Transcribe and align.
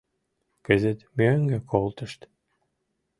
Кызыт 0.65 0.99
мӧҥгӧ 1.17 1.57
колтышт. 1.71 2.21